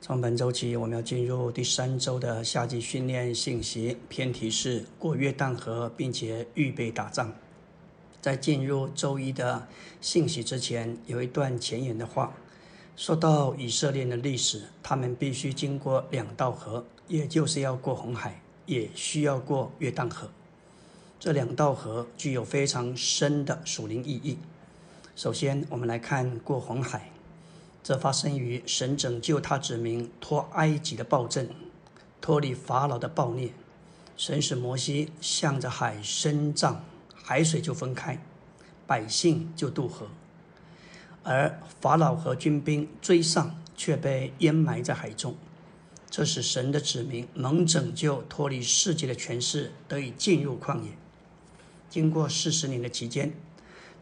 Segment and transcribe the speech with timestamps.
[0.00, 7.34] 从本周起，我们要进入第三周的夏季训练信息，偏题是过约旦河，并且预备打仗。
[8.20, 9.66] 在进入周一的
[10.00, 12.32] 信息之前，有一段前言的话，
[12.96, 20.30] 说到以色列的历史，他们必须经过两道河，也就是要过红海，也需要过约旦河。
[21.18, 24.38] 这两道河具有非常深的属灵意义。
[25.16, 27.10] 首先，我们来看过红海。
[27.88, 31.48] 这发生于神拯救他子民脱埃及的暴政，
[32.20, 33.50] 脱离法老的暴虐。
[34.14, 38.22] 神使摩西向着海伸杖，海水就分开，
[38.86, 40.08] 百姓就渡河。
[41.22, 45.34] 而法老和军兵追上，却被淹埋在海中。
[46.10, 50.90] 这使神的子民能拯救，脱离世界的权势，得以进入旷野。
[51.88, 53.32] 经过四十年的期间，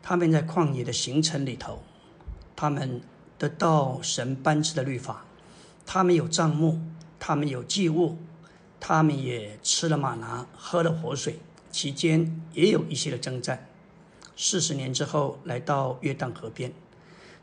[0.02, 1.84] 他们在旷野的行程里头，
[2.56, 3.00] 他们。
[3.38, 5.24] 得到神颁赐的律法，
[5.84, 6.80] 他们有帐幕，
[7.18, 8.16] 他们有祭物，
[8.80, 11.38] 他们也吃了马拿，喝了活水，
[11.70, 13.68] 期间也有一些的征战。
[14.36, 16.72] 四十年之后，来到约旦河边，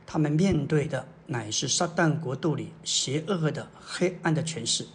[0.06, 4.88] 他们面对的乃是撒旦国度里邪恶的黑暗的权势。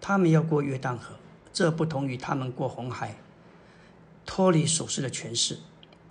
[0.00, 1.16] 他们要过约旦河，
[1.52, 3.18] 这不同于他们过红海，
[4.24, 5.58] 脱离属世的权势。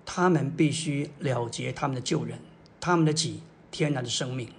[0.05, 2.39] 他们必须了结他们的旧人，
[2.79, 3.43] 他们的己。
[3.71, 4.49] 天然的生命，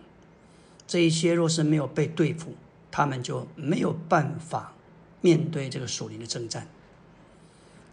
[0.86, 2.54] 这一些若是没有被对付，
[2.90, 4.72] 他们就没有办法
[5.20, 6.68] 面对这个属灵的征战。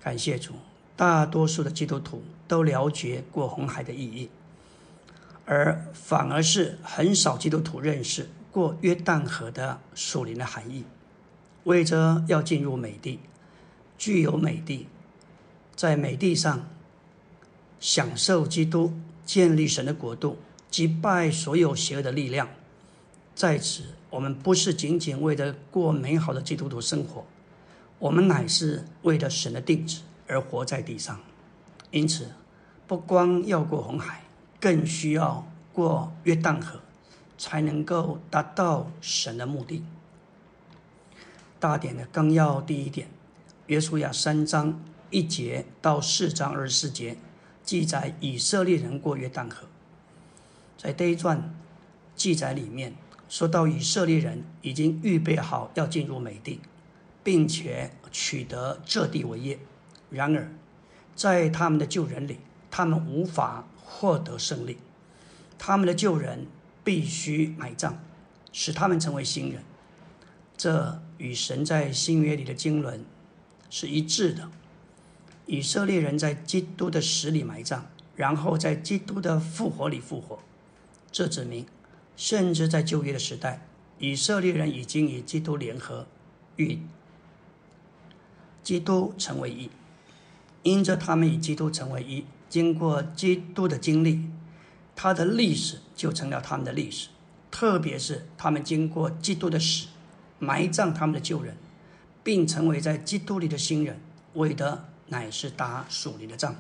[0.02, 0.54] 感谢主，
[0.96, 4.30] 大多数的基督徒都了解过红海的意义，
[5.46, 10.86] 而反而是很少基督徒认识过约旦河的属灵的含义。
[11.66, 13.20] 为着要进入美地，
[13.98, 14.88] 具有美地，
[15.76, 16.70] 在美地上
[17.80, 18.94] 享受基督
[19.26, 20.38] 建立神的国度。
[20.70, 22.50] 击败所有邪恶的力量。
[23.34, 27.26] 在此，我们不是仅仅为了过美好的基督徒生活，
[28.00, 31.20] 我们乃是为了神的定旨而活在地上。
[31.92, 32.32] 因此，
[32.88, 34.24] 不光要过红海，
[34.60, 36.82] 更需要过约旦河，
[37.38, 39.84] 才能够达到神的目的。
[41.60, 43.08] 大典的纲要第一点，
[43.68, 47.18] 约书亚三章一节到四章二十四节，
[47.64, 49.68] 记载以色列人过约旦河。
[50.78, 51.56] 在这一段
[52.16, 52.96] 记载里面，
[53.28, 56.60] 说到以色列人已经预备好要进入美地，
[57.24, 59.60] 并且取得这地为业。
[60.10, 60.52] 然而，
[61.16, 62.40] 在他们的旧人里，
[62.70, 64.78] 他们无法获得胜利。
[65.58, 66.46] 他们的旧人
[66.84, 67.96] 必须埋葬，
[68.54, 69.64] 使他们成为新人。
[70.56, 73.04] 这与神在新约里的经纶
[73.70, 74.50] 是一致的。
[75.48, 77.82] 以色列人在基督的死里埋葬，
[78.16, 80.40] 然后在基督的复活里复活。
[81.12, 81.66] 这指明，
[82.16, 83.66] 甚至在旧约的时代，
[83.98, 86.06] 以色列人已经与基督联合，
[86.58, 86.80] 与
[88.62, 89.70] 基督成为一。
[90.64, 94.30] 因着他们与基督成为一，经过基督的经历，
[94.96, 97.08] 他的历史就成了他们的历史。
[97.50, 99.88] 特别是他们经过基督的死，
[100.38, 101.56] 埋葬他们的旧人，
[102.24, 104.00] 并成为在基督里的新人，
[104.34, 106.56] 为的乃是打属灵的仗。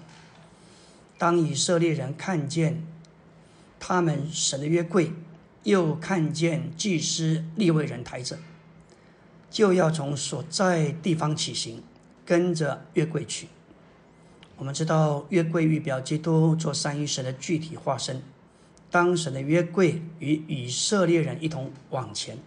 [1.17, 2.87] 当以色列人看见。
[3.79, 5.11] 他们神的约柜，
[5.63, 8.37] 又看见祭司立位人抬着，
[9.49, 11.83] 就要从所在地方起行，
[12.25, 13.47] 跟着约柜去。
[14.57, 18.21] 我们知道约柜预表基督做三一神的具体化身。
[18.89, 22.37] 当神的约柜与以色列人一同往前，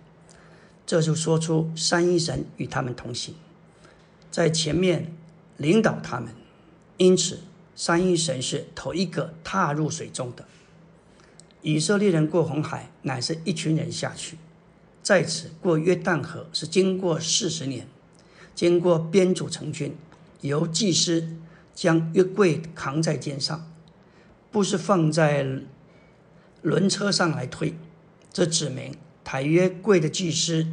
[0.87, 3.35] 这就说出三一神与他们同行，
[4.31, 5.15] 在前面
[5.59, 6.35] 领导他们。
[6.97, 7.41] 因此，
[7.77, 10.45] 三一神是头一个踏入水中的。
[11.63, 14.37] 以色列人过红海，乃是一群人下去；
[15.03, 17.87] 在此过约旦河，是经过四十年，
[18.55, 19.95] 经过编组成军，
[20.41, 21.37] 由祭司
[21.75, 23.71] 将约柜扛在肩上，
[24.51, 25.47] 不是放在
[26.63, 27.75] 轮车上来推。
[28.33, 30.67] 这指明抬约柜的祭司，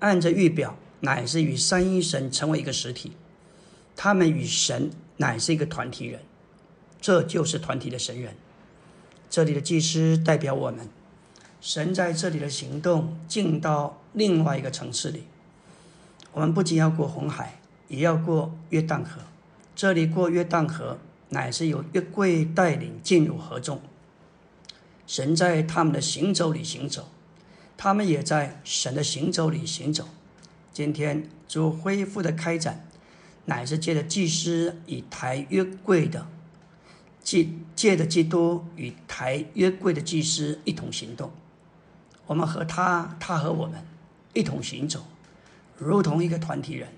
[0.00, 3.12] 按着预表，乃是与三一神成为一个实体，
[3.96, 6.20] 他们与神乃是一个团体人，
[7.00, 8.34] 这就是团体的神人。
[9.30, 10.88] 这里的祭司代表我们，
[11.60, 15.22] 神在这里的行动进到另外一个层次里。
[16.32, 19.22] 我们不仅要过红海，也要过约旦河。
[19.76, 20.98] 这里过约旦河，
[21.28, 23.80] 乃是由约柜带领进入河中。
[25.06, 27.08] 神在他们的行走里行走，
[27.76, 30.08] 他们也在神的行走里行走。
[30.72, 32.84] 今天主恢复的开展，
[33.44, 36.26] 乃是借着祭司以抬约柜的。
[37.22, 41.30] 借借的基督与抬约柜的祭司一同行动，
[42.26, 43.84] 我们和他，他和我们
[44.32, 45.04] 一同行走，
[45.76, 46.88] 如同一个团体人。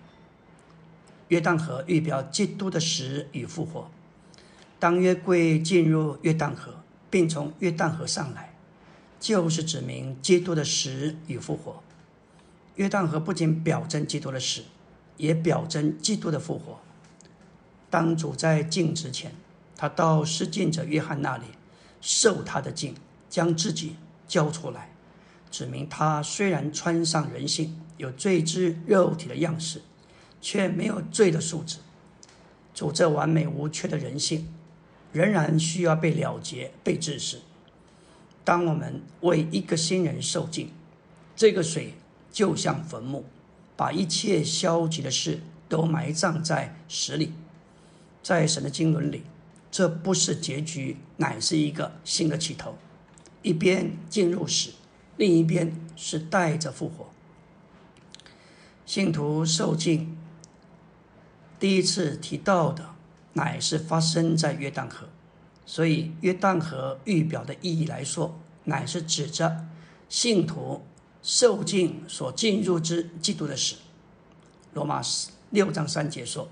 [1.28, 3.90] 约旦河预表基督的死与复活。
[4.78, 6.74] 当约柜进入约旦河，
[7.08, 8.54] 并从约旦河上来，
[9.18, 11.82] 就是指明基督的死与复活。
[12.76, 14.62] 约旦河不仅表征基督的死，
[15.16, 16.80] 也表征基督的复活。
[17.88, 19.32] 当主在镜之前，
[19.82, 21.42] 他到施浸者约翰那里
[22.00, 22.94] 受他的镜，
[23.28, 23.96] 将自己
[24.28, 24.92] 交出来。
[25.50, 29.82] 指明他虽然穿上人性，有罪之肉体的样式，
[30.40, 31.78] 却没有罪的素质。
[32.72, 34.46] 主这完美无缺的人性，
[35.10, 37.40] 仍然需要被了结、被治死。
[38.44, 40.70] 当我们为一个新人受尽，
[41.34, 41.94] 这个水
[42.30, 43.24] 就像坟墓，
[43.76, 47.32] 把一切消极的事都埋葬在石里。
[48.22, 49.24] 在神的经纶里，
[49.72, 52.78] 这不是结局，乃是一个新的起头。
[53.42, 54.70] 一边进入死。
[55.16, 57.10] 另一边是带着复活，
[58.86, 60.16] 信徒受尽
[61.60, 62.94] 第一次提到的，
[63.34, 65.08] 乃是发生在约旦河，
[65.66, 69.66] 所以约旦河预表的意义来说，乃是指着
[70.08, 70.82] 信徒
[71.22, 73.76] 受尽所进入之基督的死。
[74.72, 75.02] 罗马
[75.50, 76.48] 六章三节说：“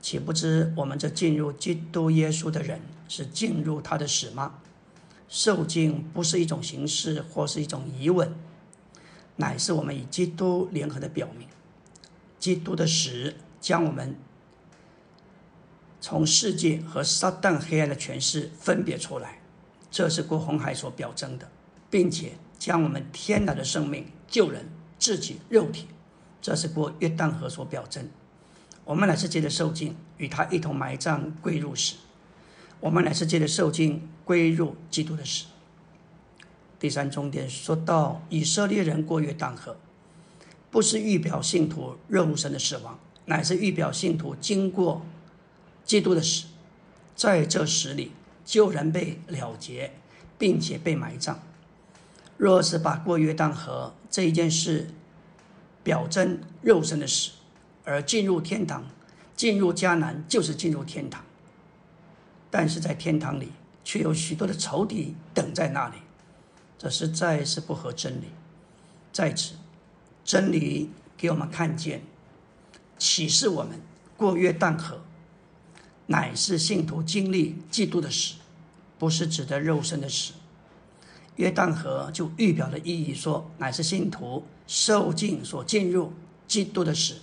[0.00, 4.60] 岂不知我们这进入基督耶稣的人，是进入他的死吗？”
[5.28, 8.34] 受尽不是一种形式或是一种疑问，
[9.36, 11.46] 乃是我们与基督联合的表明。
[12.38, 14.16] 基督的死将我们
[16.00, 19.40] 从世界和撒旦黑暗的权势分别出来，
[19.90, 21.50] 这是过红海所表征的，
[21.90, 24.66] 并且将我们天然的生命救人
[24.98, 25.88] 自己肉体，
[26.40, 28.08] 这是过约旦河所表征。
[28.88, 31.96] 我们乃是借着受尽与他一同埋葬归入死。
[32.80, 35.44] 我们乃是借着受尽归入基督的死。
[36.80, 39.76] 第三重点说到以色列人过约旦河，
[40.70, 45.02] 不是预表信徒肉身的死亡，乃是预表信徒经过
[45.84, 46.46] 基督的死，
[47.14, 48.12] 在这死里
[48.46, 49.92] 救人被了结，
[50.38, 51.38] 并且被埋葬。
[52.38, 54.88] 若是把过约旦河这一件事
[55.82, 57.32] 表征肉身的死，
[57.88, 58.84] 而进入天堂，
[59.34, 61.24] 进入迦南就是进入天堂。
[62.50, 63.52] 但是在天堂里，
[63.82, 65.96] 却有许多的仇敌等在那里，
[66.76, 68.26] 这实在是不合真理。
[69.10, 69.54] 在此，
[70.22, 72.02] 真理给我们看见，
[72.98, 73.80] 启示我们
[74.18, 75.00] 过约旦河，
[76.08, 78.34] 乃是信徒经历基督的死，
[78.98, 80.34] 不是指的肉身的死。
[81.36, 86.12] 约旦河就预表的意义说，乃是信徒受尽所进入
[86.46, 87.16] 基督的死。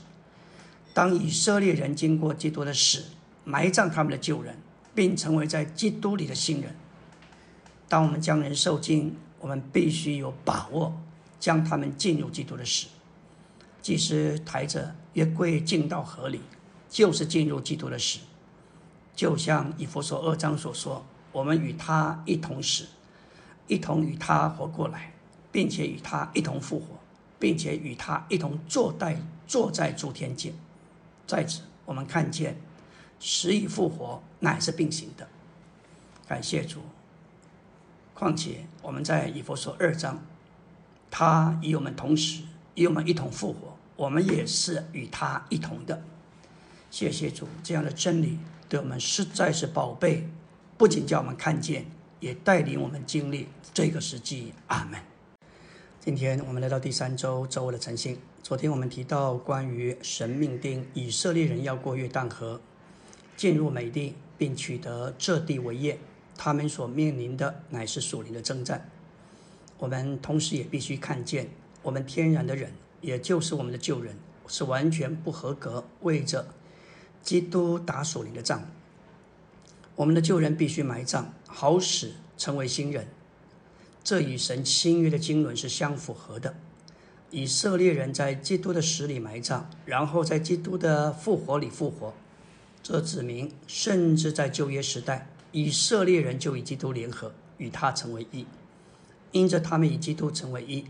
[0.95, 3.03] 当以色列人经过基督的死，
[3.43, 4.57] 埋葬他们的旧人。
[4.95, 6.73] 并成为在基督里的新人。
[7.89, 10.97] 当我们将人受尽，我们必须有把握
[11.37, 12.87] 将他们进入基督的死。
[13.81, 16.39] 即使抬着约柜进到河里，
[16.89, 18.19] 就是进入基督的死。
[19.15, 22.85] 就像以弗所二章所说：“我们与他一同死，
[23.67, 25.13] 一同与他活过来，
[25.51, 26.85] 并且与他一同复活，
[27.37, 30.53] 并且与他一同坐在坐在诸天界。”
[31.25, 32.57] 在此，我们看见。
[33.17, 35.27] 死与复活乃是并行的，
[36.27, 36.81] 感谢主。
[38.13, 40.21] 况且我们在以弗所二章，
[41.09, 42.43] 他与我们同时，
[42.75, 46.03] 与我们一同复活，我们也是与他一同的。
[46.91, 50.29] 谢谢主，这样的真理对我们实在是宝贝，
[50.77, 51.85] 不仅叫我们看见，
[52.19, 54.53] 也带领我们经历这个时机。
[54.67, 54.99] 阿门。
[56.05, 58.15] 今天我们来到第三周周的晨星。
[58.43, 62.61] 昨天我们提到关于神命定以色列人要过约旦河。
[63.35, 65.97] 进入美地，并取得这地为业，
[66.37, 68.87] 他们所面临的乃是属灵的征战。
[69.79, 71.49] 我们同时也必须看见，
[71.81, 72.71] 我们天然的人，
[73.01, 76.45] 也就是我们的旧人，是完全不合格，为着
[77.23, 78.63] 基督打属灵的仗。
[79.95, 83.07] 我们的旧人必须埋葬，好使成为新人。
[84.05, 86.53] 这与神新约的经纶是相符合的。
[87.31, 92.13] 以色列人在基督的死里埋葬，然后在基督的复活里复活。
[92.83, 98.45] 这指明，甚至在旧约时代，以色列人就与基督联合，与他成为一。
[99.31, 100.85] 因着他们与基督成为一，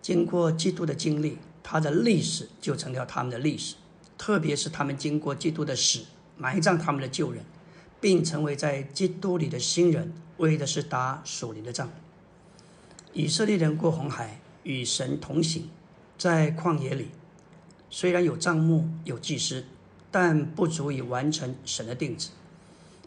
[0.00, 3.74] 经过基督的经历，他的历史就成了他们的历史。
[4.16, 6.04] 特别是他们经过基督的死，
[6.36, 7.44] 埋葬他们的旧人，
[8.00, 11.90] 并成为在基督里的新人，为的是打属灵的仗。
[13.16, 15.70] 以色列人过红海，与神同行，
[16.18, 17.08] 在旷野里，
[17.88, 19.64] 虽然有帐幕，有祭司。
[20.10, 22.28] 但不足以完成神的定旨，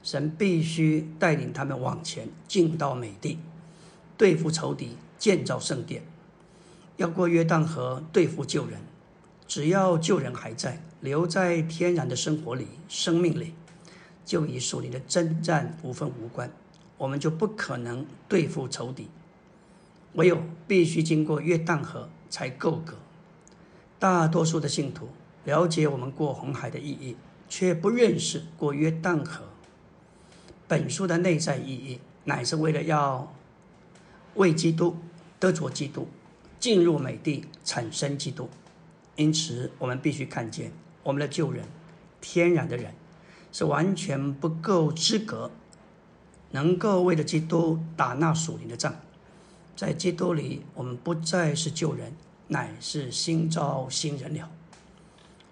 [0.01, 3.37] 神必须带领他们往前进到美地，
[4.17, 6.03] 对付仇敌，建造圣殿。
[6.97, 8.79] 要过约旦河对付旧人，
[9.47, 13.53] 只要旧人还在，留在天然的生活里、生命里，
[14.25, 16.51] 就与属灵的征战无分无关。
[16.97, 19.07] 我们就不可能对付仇敌，
[20.13, 22.97] 唯有必须经过约旦河才够格。
[23.97, 25.09] 大多数的信徒
[25.43, 29.45] 了解我们过红海的意义，却不认识过约旦河。
[30.67, 33.33] 本书的内在意义，乃是为了要
[34.35, 34.97] 为基督
[35.39, 36.07] 得着基督，
[36.59, 38.49] 进入美地产生基督。
[39.15, 40.71] 因此，我们必须看见
[41.03, 41.65] 我们的旧人，
[42.21, 42.93] 天然的人，
[43.51, 45.51] 是完全不够资格。
[46.51, 48.95] 能够为了基督打那属灵的仗，
[49.79, 52.11] 在基督里，我们不再是旧人，
[52.49, 54.51] 乃是新造新人了。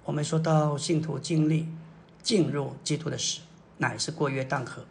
[0.03, 1.65] 我们说到信徒经历
[2.21, 3.39] 进入基督的死，
[3.77, 4.83] 乃是过约旦河，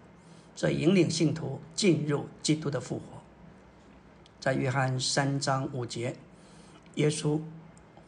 [0.55, 3.03] 这引领信徒进入基督的复活。
[4.41, 6.17] 在约翰三章五节，
[6.95, 7.39] 耶稣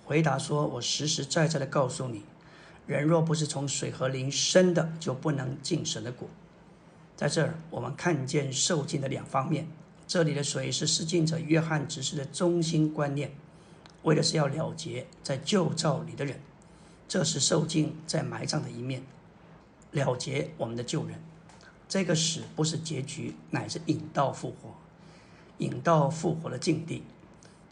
[0.06, 2.22] 回答说：“我实实在在的告诉你，
[2.86, 6.26] 人若不是从水和灵生的，就不能进神的国。”
[7.14, 9.68] 在这儿，我们看见受尽的两方面。
[10.08, 13.30] 这里的水是施浸者约翰指示的中心观念，
[14.04, 16.40] 为的是要了结在旧造里的人。
[17.06, 19.02] 这是受尽在埋葬的一面，
[19.92, 21.22] 了结我们的旧人。
[21.86, 24.74] 这个死不是结局，乃是引到复活，
[25.58, 27.02] 引到复活的境地，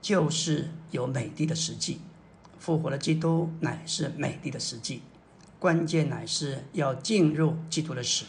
[0.02, 2.00] 就是有美丽的实际。
[2.58, 5.00] 复活的基督乃是美丽的实际，
[5.58, 8.26] 关键乃是要进入基督的死。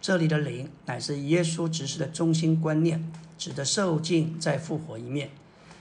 [0.00, 5.30] 这里的灵乃是耶稣指示的中心观念，指的受尽再复活一面，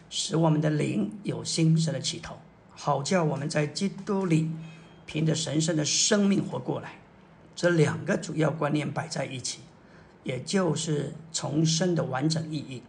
[0.09, 2.37] 使我们的灵有新生的起头，
[2.71, 4.51] 好叫我们在基督里
[5.05, 6.99] 凭着神圣的生命活过来。
[7.55, 9.59] 这两个主要观念摆在一起，
[10.23, 12.83] 也就是重生的完整意义。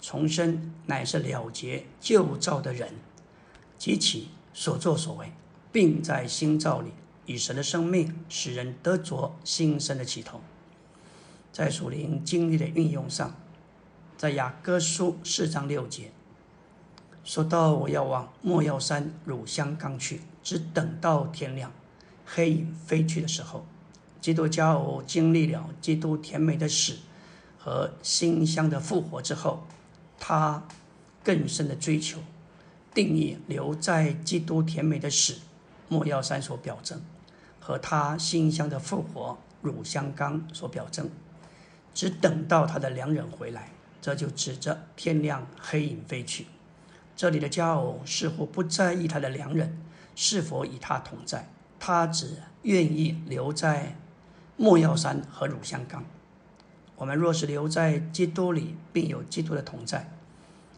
[0.00, 2.94] 重生乃是了结旧造的人
[3.76, 5.32] 及其所作所为，
[5.70, 6.90] 并在新造里。
[7.28, 10.40] 以神的生命使人得着新生的起头，
[11.52, 13.36] 在属灵经历的运用上，
[14.16, 16.10] 在雅各书四章六节
[17.22, 21.70] 说到：“我要往莫要山乳香冈去，只等到天亮，
[22.24, 23.66] 黑影飞去的时候。”
[24.22, 26.96] 基督教经历了基督甜美的死
[27.58, 29.66] 和馨香的复活之后，
[30.18, 30.66] 他
[31.22, 32.20] 更深的追求
[32.94, 35.34] 定义留在基督甜美的死
[35.88, 36.98] 莫要山所表征。
[37.68, 41.10] 和他馨香的复活，乳香缸所表征，
[41.92, 43.68] 只等到他的良人回来，
[44.00, 46.46] 这就指着天亮，黑影飞去。
[47.14, 49.82] 这里的佳偶似乎不在意他的良人
[50.14, 51.46] 是否与他同在，
[51.78, 53.94] 他只愿意留在
[54.56, 56.02] 莫药山和乳香缸。
[56.96, 60.10] 我们若是留在基督里，并有基督的同在，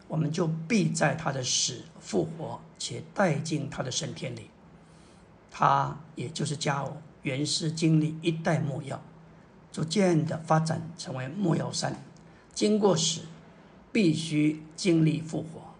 [0.09, 4.49] 我们就必在他的死复活，且带进他的升天里。
[5.51, 8.99] 他也就是加偶，原是经历一代末药，
[9.71, 12.01] 逐渐的发展成为末药山。
[12.53, 13.21] 经过死，
[13.91, 15.75] 必须经历复活，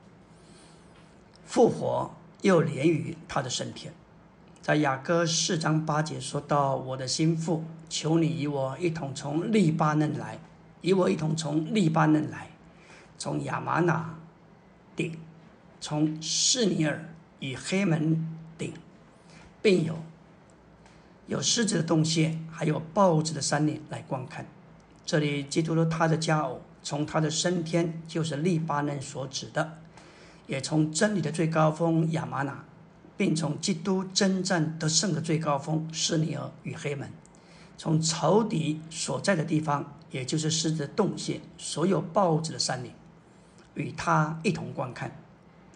[1.45, 2.11] 复活
[2.41, 3.93] 又连于他的升天。
[4.61, 10.37] 在雅歌四章八节说到：“我的心腹，求你与我一同从利巴嫩来，
[10.81, 12.51] 与我一同从利巴嫩来，
[13.17, 14.19] 从亚玛拿
[14.95, 15.17] 顶，
[15.79, 17.03] 从士尼尔
[17.39, 18.37] 与黑门”
[19.63, 19.95] 并有
[21.27, 24.47] 有狮子的洞穴，还有豹子的山岭来观看。
[25.05, 29.77] 这里基督他的家偶，从他的升天就是利巴嫩所指的，
[30.47, 32.65] 也从真理的最高峰亚玛拿，
[33.15, 37.11] 并从基督征战得胜的最高峰施尼尔与黑门，
[37.77, 42.91] 从仇敌所在的地方，也就是狮子的洞穴，所有豹子的山岭，
[43.75, 45.15] 与他一同观看。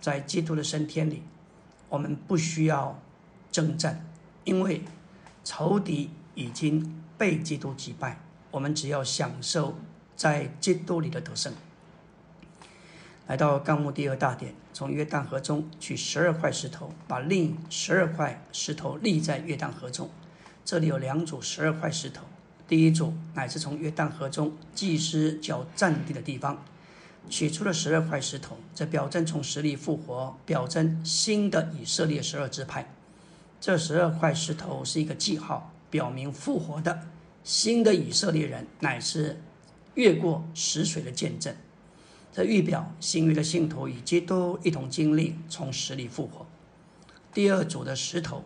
[0.01, 1.21] 在基督的升天里，
[1.87, 2.99] 我们不需要。
[3.55, 4.05] 征战，
[4.43, 4.81] 因为
[5.45, 8.19] 仇敌已经被基督击败，
[8.51, 9.77] 我们只要享受
[10.13, 11.53] 在基督里的得胜。
[13.27, 20.09] 来到纲目第二大点，从约旦河中取十二块石头，把另十二块石头立在约旦河中。
[20.65, 22.25] 这里有两组十二块石头，
[22.67, 26.61] 第一组乃是从约旦河中祭司脚站地的地方
[27.29, 32.91] 取出了十二块石头，这表征从死里复活，表征新的以色列十二支派。
[33.59, 37.07] 这十二块石头是一个记号，表明复活的
[37.43, 39.41] 新的以色列人乃是
[39.95, 41.55] 越过死水的见证。
[42.31, 46.45] 这预表新约的信徒与基督一同经历从死里复活。
[47.33, 48.43] 第二组的石头，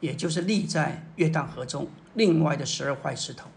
[0.00, 3.50] 也就是立在约旦河中另外的十二块石头，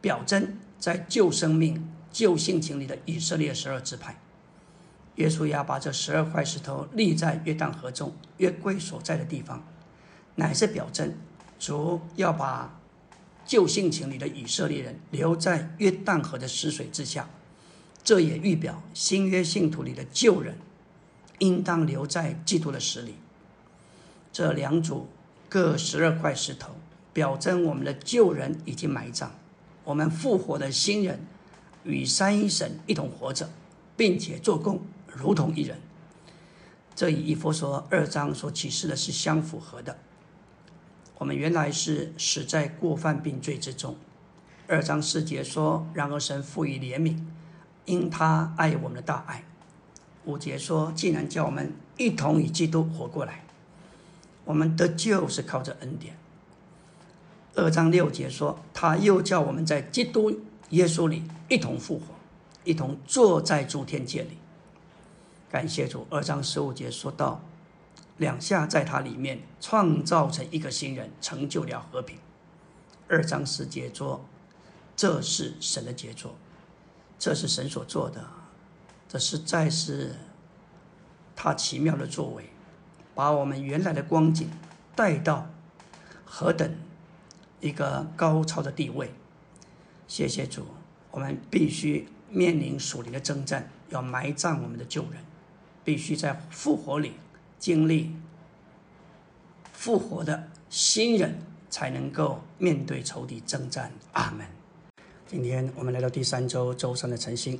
[0.00, 4.20] 表征在旧生命、旧性情里的以色列十二支派。
[5.16, 9.64] 耶稣要把这十二块石头立在约旦河中约柜所在的地方，
[10.36, 11.14] 乃是表征
[11.58, 12.80] 主要把
[13.46, 17.28] 旧性情里的以色列人留在约旦河的死水之下。
[18.02, 20.58] 这也预表新约信徒里的旧人
[21.38, 23.14] 应当留在基督的死里。
[24.30, 25.08] 这两组
[25.48, 26.72] 各十二块石头，
[27.12, 29.30] 表征我们的旧人已经埋葬，
[29.84, 31.24] 我们复活的新人
[31.84, 33.48] 与三一神一同活着，
[33.96, 34.82] 并且做工。
[35.06, 35.78] 如同一人，
[36.94, 39.96] 这与以佛所二章所启示的是相符合的。
[41.18, 43.96] 我们原来是死在过犯病罪之中。
[44.66, 47.18] 二章四节说：“然而神赋予怜悯，
[47.84, 49.44] 因他爱我们的大爱。”
[50.24, 53.44] 五节说：“既然叫我们一同与基督活过来，
[54.44, 56.16] 我们得救是靠着恩典。”
[57.54, 60.40] 二章六节说：“他又叫我们在基督
[60.70, 62.06] 耶稣里一同复活，
[62.64, 64.38] 一同坐在诸天界里。”
[65.52, 67.40] 感谢主，二章十五节说到，
[68.16, 72.18] 两下在他里面创造成一个新人，成就了和平。
[73.08, 74.24] 二章十节说，
[74.96, 76.36] 这是神的杰作，
[77.18, 78.24] 这是神所做的，
[79.08, 80.16] 这实在是
[81.34, 82.50] 他奇妙的作为，
[83.14, 84.48] 把我们原来的光景
[84.94, 85.50] 带到
[86.24, 86.74] 何等
[87.60, 89.12] 一个高超的地位。
[90.06, 90.66] 谢谢主，
[91.10, 95.24] 我们必须面临属灵的征战，要埋葬我们的旧人。
[95.82, 97.12] 必须在复活里
[97.64, 98.10] 经历
[99.72, 101.38] 复活的新人，
[101.70, 103.90] 才能够面对仇敌征战。
[104.12, 104.46] 阿门。
[105.26, 107.58] 今天我们来到第三周周三的晨星。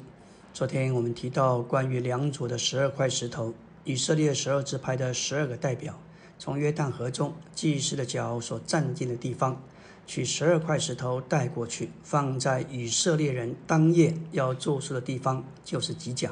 [0.52, 5.98] 昨天我们提到关于两组的十二块石头，以色列十二支派的十二个代表，
[6.38, 9.58] 从约旦河中祭司的脚所站定的地方，
[10.06, 16.30] 取十二块石头带过去，放在以色列人当夜要住宿的地方，就是吉甲。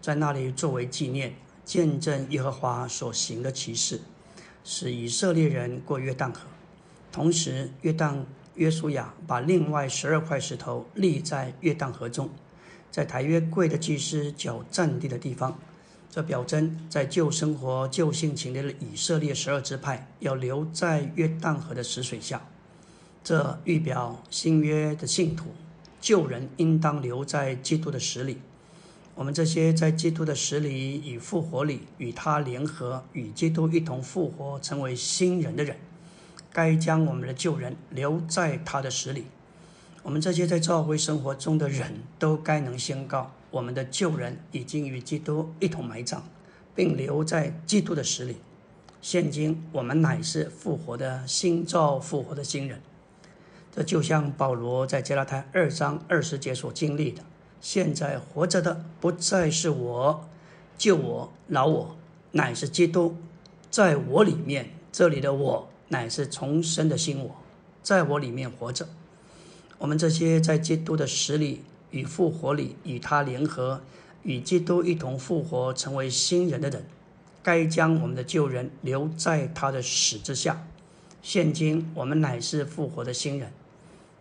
[0.00, 4.00] 在那里作为纪念，见证耶和华所行的奇事，
[4.64, 6.40] 使以色列人过约旦河。
[7.10, 12.28] 同时，约旦约书亚把另外十二块石头立在约旦河中，
[12.90, 15.58] 在台约柜的祭司脚站立的地方。
[16.10, 22.46] 这表征在旧生活、旧性情的以色列十二支派要留在约旦河的死水下。
[23.24, 25.46] 这预表新约的信徒
[26.02, 28.38] 旧人应当留在基督的死里。
[29.14, 35.76] 我们这些在基督的死里与复活里与他联合，与基督一同复活，成为新人的人，
[36.50, 39.26] 该将我们的旧人留在他的死里。
[40.02, 46.22] 我们这些在教会生活中的人都该能宣告：我们的旧人已经与基督一同埋葬，
[46.74, 48.36] 并留在基督的死里。
[49.02, 52.80] 现今我们乃是复活的新造、复活的新人。
[53.74, 57.22] 这就像保罗在加拉太二章二十节所经历的。
[57.62, 60.28] 现在活着的不再是我，
[60.76, 61.96] 救我、饶我，
[62.32, 63.16] 乃是基督
[63.70, 64.70] 在我里面。
[64.90, 67.36] 这里的我乃是重生的新我，
[67.82, 68.86] 在我里面活着。
[69.78, 73.80] 我们这些在基督的死里与复活里与他联合，
[74.22, 76.84] 与基督一同复活，成为新人的人，
[77.42, 80.66] 该将我们的旧人留在他的死之下。
[81.22, 83.52] 现今我们乃是复活的新人，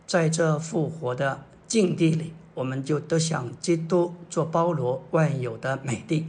[0.06, 2.34] 在这复活的境地里。
[2.54, 6.28] 我们就得享基督做包罗万有的美地。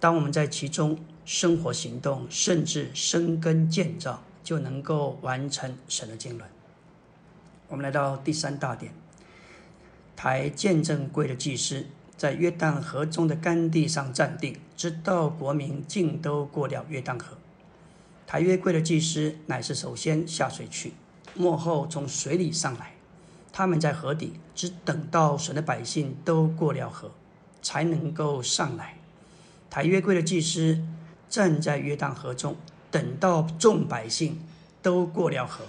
[0.00, 6.48] 当我们在其中生活、行动，甚至生根建造，就能够完成神的经纶。
[7.68, 8.92] 我们来到第三大点：
[10.16, 17.38] 台见证柜的祭司在约旦河中的干地上站定，直到国民尽都过了约旦河。
[18.26, 20.94] 台约柜的祭司乃是首先下水去，
[21.34, 22.94] 幕后从水里上来。
[23.52, 27.10] 他们在河底，只等到神的百姓都过了河，
[27.60, 28.96] 才能够上来。
[29.68, 30.82] 抬约柜的祭司
[31.28, 32.56] 站在约旦河中，
[32.90, 34.40] 等到众百姓
[34.80, 35.64] 都过了河，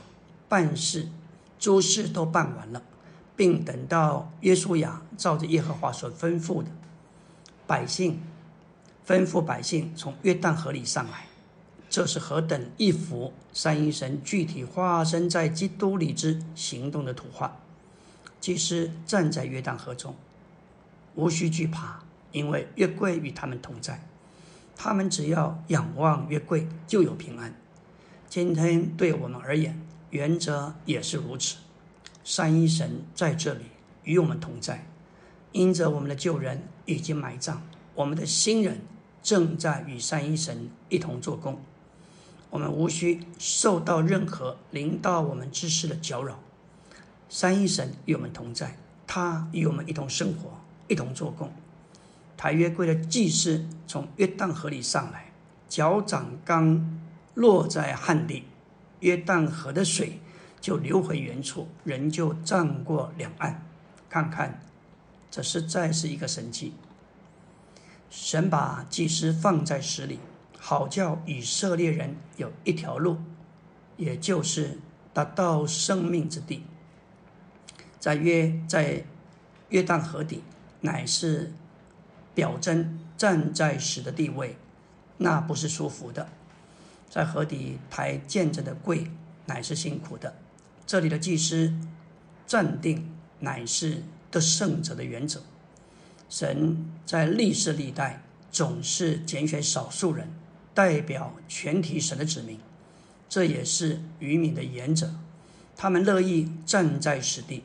[0.48, 1.10] 办事
[1.60, 2.82] 诸事都办完了，
[3.36, 6.70] 并等到约书亚照着耶和华所吩咐的，
[7.68, 8.22] 百姓
[9.06, 11.28] 吩咐百姓从约旦河里上来。
[11.90, 17.56] 这是何等一幅三一神具体化身在基督里之行动的图画！
[18.44, 20.14] 祭司站在约旦河中，
[21.16, 22.04] 无需惧怕，
[22.34, 24.06] 因为约柜与他们同在。
[24.76, 27.56] 他们只要仰望约柜，就有平安。
[28.28, 31.56] 今天对我们而言，原则也是如此。
[32.26, 33.64] 三一神在这里
[34.04, 34.86] 与我们同在，
[35.54, 37.62] 因着我们的旧人已经埋葬，
[37.96, 38.82] 我们的新人
[39.22, 41.62] 正在与三一神一同做工。
[42.50, 46.38] 我们无需受到任何临到我们知识的搅扰。
[47.34, 50.52] 三一神与我们同在，他与我们一同生活，
[50.88, 51.52] 一同做工。
[52.38, 55.32] 抬约柜的祭司从约旦河里上来，
[55.68, 57.02] 脚掌刚
[57.34, 58.44] 落在旱地，
[59.00, 60.20] 约旦河的水
[60.62, 63.66] 就流回原处，人就站过两岸。
[64.08, 64.62] 看看，
[65.32, 66.76] 这实在是一个神迹。
[68.12, 70.20] 神把祭司放在石里，
[70.60, 73.18] 好叫以色列人有一条路，
[73.98, 74.78] 也就是
[75.12, 76.64] 达到生命之地。
[78.04, 79.06] 在约在
[79.70, 80.44] 约旦河底，
[80.82, 81.54] 乃是
[82.36, 84.58] 表征站在时的地位，
[85.20, 86.28] 那不是舒服的。
[87.10, 89.10] 在河底抬见证的跪，
[89.46, 90.36] 乃是辛苦的。
[90.86, 91.74] 这里的祭司
[92.46, 95.42] 站定，乃是得胜者的原则。
[96.28, 100.28] 神在历世历代总是拣选少数人
[100.74, 102.60] 代表全体神的子民，
[103.30, 105.16] 这也是愚民的原则。
[105.78, 107.64] 他们乐意站在实地，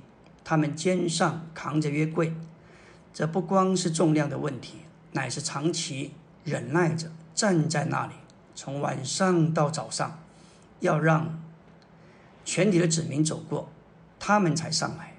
[0.48, 2.32] 他们肩上扛着约柜，
[3.12, 4.78] 这不光是重量的问题，
[5.12, 8.14] 乃是长期忍耐着站在那里，
[8.54, 10.18] 从晚上到早上，
[10.80, 11.38] 要让
[12.46, 13.68] 全体的子民走过，
[14.18, 15.16] 他们才上来，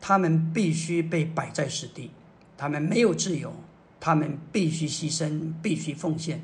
[0.00, 2.12] 他们必须被摆在实地。
[2.56, 3.52] 他们没有自由，
[3.98, 6.40] 他们必须牺牲，必须奉献，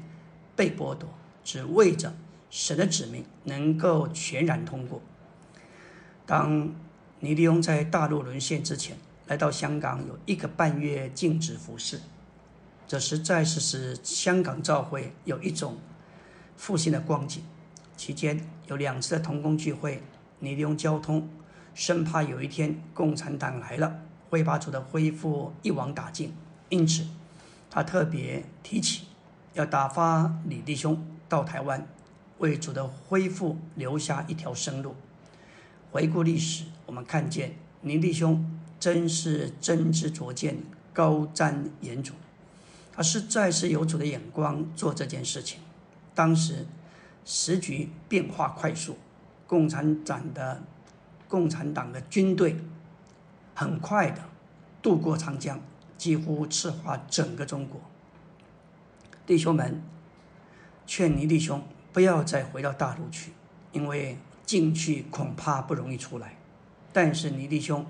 [0.56, 1.08] 被剥夺，
[1.44, 2.12] 只为着
[2.50, 5.00] 神的子民能够全然通过。
[6.26, 6.74] 当
[7.24, 12.02] 尼利翁在大陆沦陷之前来到香港，有一个半月禁止服侍，
[12.86, 15.78] 这实在是使香港教会有一种
[16.54, 17.42] 复兴的光景。
[17.96, 20.02] 期间有两次的同工聚会，
[20.40, 21.30] 尼利翁交通，
[21.74, 24.00] 生怕有一天共产党来了。
[24.28, 26.36] 会把主的恢复一网打尽，
[26.68, 27.06] 因此
[27.70, 29.06] 他特别提起
[29.54, 31.86] 要打发李弟兄到台湾，
[32.36, 34.94] 为主的恢复留下一条生路。
[35.94, 38.44] 回顾历史，我们看见李弟兄
[38.80, 40.56] 真是真知灼见、
[40.92, 42.10] 高瞻远瞩，
[42.92, 45.60] 他实在是有主的眼光做这件事情。
[46.12, 46.66] 当时
[47.24, 48.98] 时局变化快速，
[49.46, 50.64] 共产党的
[51.28, 52.56] 共产党的军队。
[53.54, 54.20] 很快的
[54.82, 55.60] 渡过长江，
[55.96, 57.80] 几乎赤化整个中国。
[59.24, 59.80] 弟兄们，
[60.88, 63.30] 劝你弟兄不要再回到大陆去，
[63.70, 66.36] 因为进去恐怕不容易出来。
[66.92, 67.84] 但是你弟兄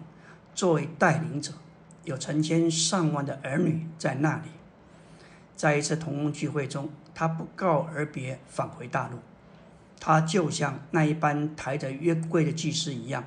[0.55, 1.53] 作为带领者，
[2.05, 4.49] 有成千上万的儿女在那里。
[5.57, 9.19] 在一次同工聚会中，他不告而别返回大陆，
[10.01, 13.25] 他就像那一般抬着约柜的祭司一样。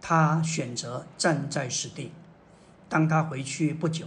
[0.00, 2.12] 他选择站在实地。
[2.88, 4.06] 当他回去不久，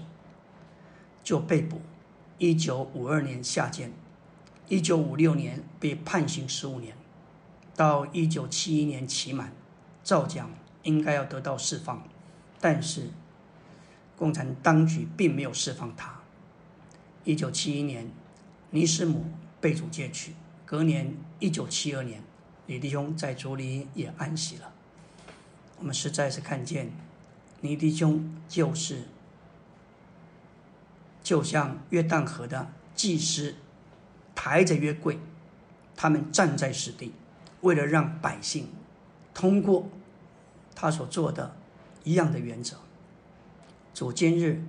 [1.23, 1.81] 就被捕。
[2.37, 3.91] 一九五二年下监，
[4.67, 6.95] 一九五六年被判刑十五年，
[7.77, 9.53] 到一九七一年期满，
[10.03, 10.49] 照讲
[10.81, 12.05] 应该要得到释放，
[12.59, 13.11] 但是
[14.17, 16.19] 共产当局并没有释放他。
[17.23, 18.09] 一九七一年，
[18.71, 19.25] 尼斯姆
[19.61, 20.33] 被主接去。
[20.65, 22.23] 隔年一九七二年，
[22.65, 24.73] 李弟兄在主里也安息了。
[25.77, 26.91] 我们实在是看见，
[27.61, 29.03] 尼迪兄就是，
[31.21, 33.55] 就像约旦河的祭司，
[34.33, 35.19] 抬着约柜，
[35.95, 37.13] 他们站在实地，
[37.61, 38.69] 为了让百姓
[39.33, 39.89] 通过
[40.75, 41.55] 他所做的
[42.03, 42.77] 一样的原则。
[43.93, 44.63] 主今日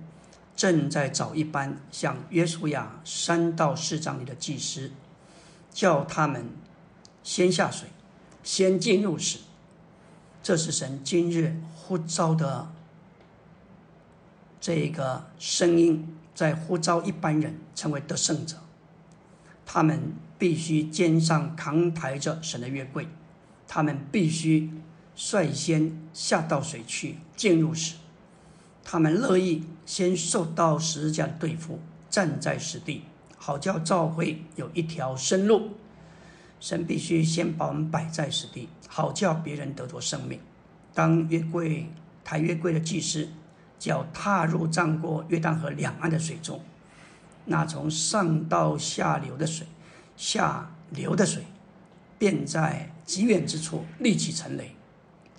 [0.55, 4.91] 正在找一班像约书亚三到四章里的祭司，
[5.71, 6.49] 叫他们
[7.23, 7.89] 先下水，
[8.43, 9.39] 先进入时。
[10.41, 12.71] 这是神今日呼召的
[14.59, 18.57] 这个声音，在呼召一般人成为得胜者。
[19.65, 23.07] 他们必须肩上扛抬着神的约柜，
[23.67, 24.71] 他们必须
[25.13, 27.95] 率先下到水去进入时，
[28.83, 33.03] 他们乐意先受到十字架的对付，站在实地，
[33.37, 35.71] 好叫召会有一条生路。
[36.59, 40.39] 神必须先把我们摆在实地，好叫别人得着生命。
[40.93, 41.89] 当约柜
[42.23, 43.29] 抬约柜的祭司
[43.77, 46.61] 脚踏入涨过约旦河两岸的水中，
[47.45, 49.67] 那从上到下流的水，
[50.19, 51.43] 下流的水
[52.17, 54.75] 便在极远之处立起成雷。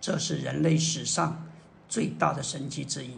[0.01, 1.47] 这是人类史上
[1.87, 3.11] 最大的神迹之一，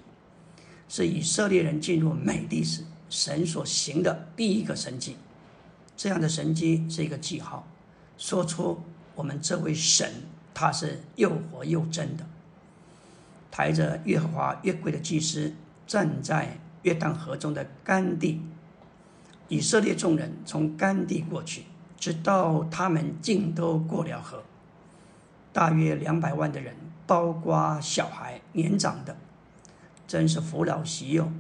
[0.89, 5.17] 是以色列人进入美地时神所行的第一个神迹。
[5.97, 7.69] 这样的神迹是一个记号。
[8.19, 8.83] 说出
[9.15, 10.13] 我们这位神，
[10.53, 12.27] 他是又活又真的。
[13.53, 15.55] 抬着耶和华约柜的祭司
[15.87, 18.41] 站在约旦河中的干地，
[19.53, 21.65] 以色列众人从干地过去，
[21.99, 24.43] 直到他们尽都过了河。
[25.53, 26.75] 大约两百万的人，
[27.07, 29.15] 包括小孩、年长的，
[30.07, 31.31] 真是扶老携幼，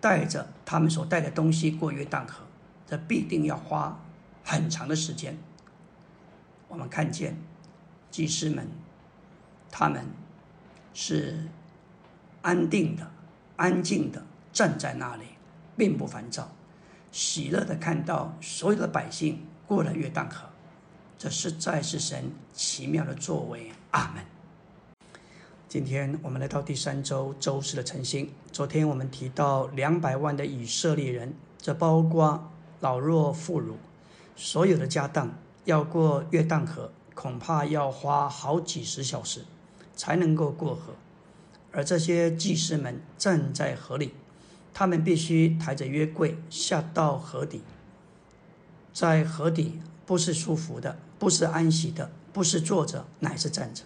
[0.00, 2.44] 带着他们所带的东西过约旦河，
[2.86, 3.98] 这必定要花
[4.44, 5.36] 很长的时间。
[6.68, 7.36] 我们看见
[8.12, 8.68] 祭司们，
[9.72, 10.06] 他们
[10.92, 11.48] 是
[12.42, 13.10] 安定的、
[13.56, 15.24] 安静的站在那里，
[15.76, 16.52] 并不烦躁，
[17.14, 20.48] 喜乐的看到所有的百姓过了约旦河。
[21.16, 23.70] 这实在是神奇妙的作为。
[23.92, 24.24] 阿门。
[25.68, 28.28] 今天我们来到第三周周四的晨星。
[28.50, 32.50] 昨天我们提到两百万的以色列人，这包括
[32.80, 33.74] 老弱妇孺，
[34.34, 35.32] 所有的家当
[35.66, 39.44] 要过约旦河，恐怕要花好几十小时
[39.94, 40.94] 才能够过河。
[41.70, 44.14] 而这些祭司们站在河里，
[44.74, 47.62] 他们必须抬着约柜下到河底，
[48.92, 53.84] 在河底不是舒服的，不是安息的，不是坐着，乃是站着。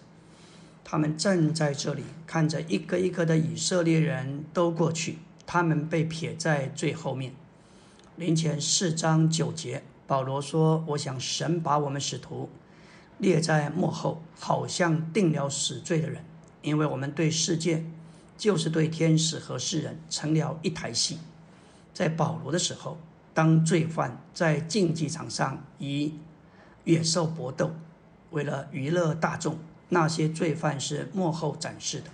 [0.83, 7.33] 他们站在这里，看着一个一个的以色列人都过去，他们被撇在最后面。
[8.15, 12.49] 临前四章九节，保罗说：“我想神把我们使徒
[13.19, 16.25] 列在幕后，好像定了死罪的人，
[16.63, 17.85] 因为我们对世界，
[18.39, 21.19] 就是对天使和世人，成了一台戏。
[21.93, 22.97] 在保罗的时候，
[23.33, 26.11] 当罪犯在竞技场上与
[26.85, 27.71] 野兽搏斗，
[28.31, 29.59] 为了娱乐大众。”
[29.91, 32.11] 那些罪犯是幕后展示的，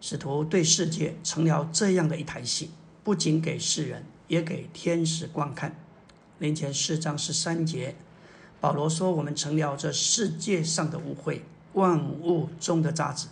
[0.00, 2.72] 使徒对世界成了这样的一台戏，
[3.04, 5.76] 不仅给世人，也给天使观看。
[6.40, 7.94] 林前四章十三节，
[8.60, 11.42] 保罗说：“我们成了这世界上的污秽，
[11.74, 13.28] 万物中的渣滓。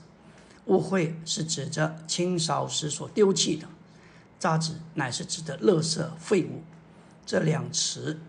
[0.70, 3.66] 污秽是指着清扫时所丢弃的，
[4.38, 6.62] 渣滓乃是指的垃圾废物。
[7.26, 8.20] 这两词，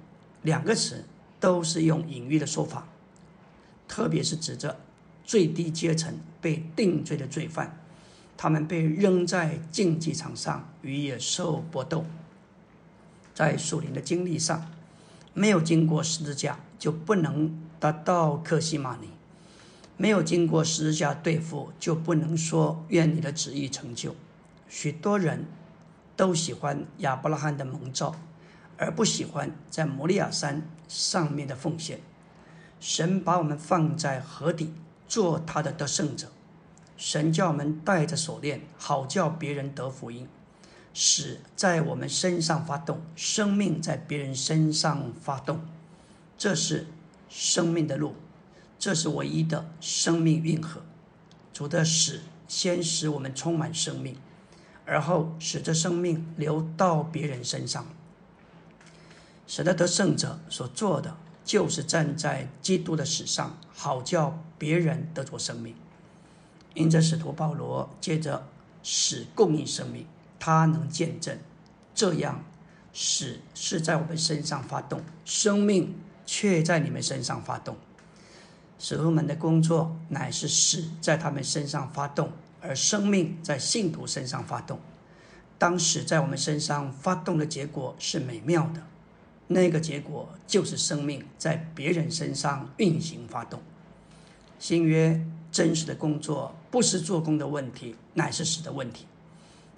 [0.41, 1.05] 两个词
[1.39, 2.87] 都是用隐喻的说法，
[3.87, 4.77] 特别是指着。”
[5.23, 7.79] 最低阶层被定罪的罪犯，
[8.35, 12.05] 他们被扔在竞技场上与野兽搏斗。
[13.33, 14.69] 在树林的经历上，
[15.33, 19.07] 没有经过十字架就不能达到克西玛尼；
[20.01, 24.15] 没有经过十字架对付就不能说愿你的旨意成就。
[24.67, 25.45] 许多人
[26.15, 28.15] 都喜欢亚伯拉罕的蒙召，
[28.77, 31.99] 而不喜欢在摩利亚山上面的奉献。
[32.79, 34.73] 神把我们放在河底。
[35.07, 36.31] 做他的得胜者，
[36.95, 40.25] 神叫我们带着锁链，好叫别人得福音，
[40.93, 45.59] 使在我们身上发动，生命在别人身上发动，
[46.37, 46.87] 这是
[47.27, 48.15] 生命的路，
[48.81, 50.81] 这是唯一的生命运河。
[51.53, 54.17] 主的死先使我们充满生命，
[54.87, 57.85] 而后使这生命流到别人身上。
[59.45, 61.15] 使得得胜者所做的。
[61.43, 65.75] 就是站在基督的史上，好叫别人得着生命。
[66.75, 68.47] 因着使徒保罗借着
[68.83, 70.05] 死供应生命，
[70.39, 71.37] 他能见证
[71.95, 72.43] 这样
[72.93, 75.95] 死是在我们身上发动，生命
[76.27, 77.75] 却在你们身上发动。
[78.83, 84.79] 使徒们的工作乃是死在他们身上发动，而生命在信徒身上发动。
[85.59, 88.81] 当死在我们身上发动的结果是美妙的。
[89.49, 93.61] 那个结果就是生命在别人身上运行发动。
[94.57, 99.05] 新约真实的工作不是做工的问题，乃是死的问题。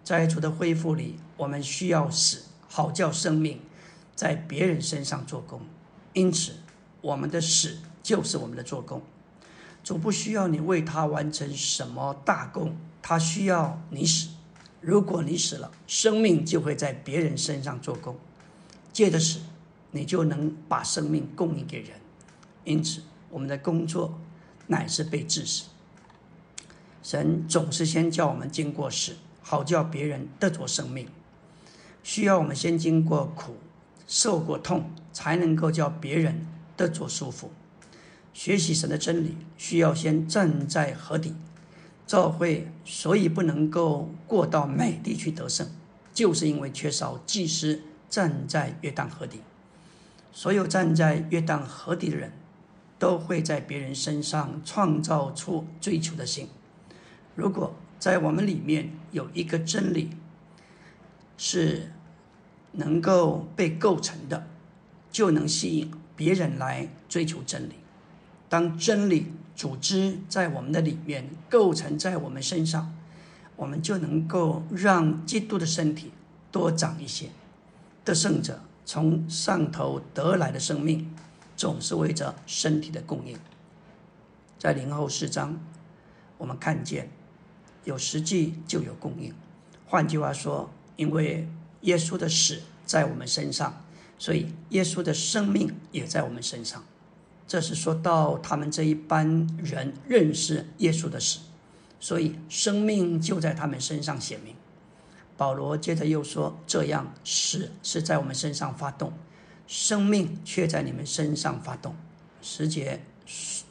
[0.01, 3.59] 在主的恢复里，我们需要死，好叫生命
[4.15, 5.59] 在别人身上做工。
[6.13, 6.53] 因此，
[7.01, 9.01] 我们的死就是我们的做工。
[9.83, 14.29] 主不需要你为他完成什么大功，他需要你死。
[14.79, 18.15] 如果你死了，生命就会在别人身上做工，
[18.91, 19.39] 借着死。
[19.95, 21.91] 你就能把生命供应给人，
[22.63, 24.19] 因此我们的工作
[24.65, 25.65] 乃是被致死。
[27.03, 31.07] 神总是先叫我们经过死，好叫别人得着生命。
[32.01, 33.55] 需要我们先经过苦，
[34.07, 37.51] 受过痛，才能够叫别人得着舒服。
[38.33, 41.33] 学习神的真理，需要先站在河底。
[42.05, 45.67] 教会所以不能够过到美地去得胜，
[46.13, 49.39] 就是因为缺少祭司站在约旦河底。
[50.33, 52.33] 所有站在约旦河底的人，
[52.99, 56.49] 都会在别人身上创造出追求的心。
[57.35, 60.09] 如果在我们里面有一个真理，
[61.37, 61.93] 是
[62.73, 64.47] 能够被构成的，
[65.09, 67.75] 就能吸引别人来追求真理。
[68.53, 72.95] 当真理组织在我们的里面构成在我们身上，
[73.55, 76.11] 我们就能够让基督的身体
[76.51, 77.29] 多长一些。
[78.05, 78.61] 得胜者。
[78.85, 81.09] 从上头得来的生命，
[81.57, 83.35] 总是为着身体的供应。
[84.59, 85.59] 在灵后四章，
[86.37, 87.09] 我们看见
[87.85, 89.33] 有实际就有供应。
[89.87, 91.47] 换句话说，因为
[91.81, 93.81] 耶稣的死在我们身上，
[94.19, 96.83] 所以耶稣的生命也在我们身上。
[97.47, 101.39] 这是说到他们这一班人认识耶稣的事，
[101.99, 104.55] 所以生命就在他们身上显明。
[105.35, 109.11] 保罗接着又说：“这样死是在我们身上发动，
[109.67, 111.95] 生命却在你们身上发动。”
[112.41, 113.01] 十节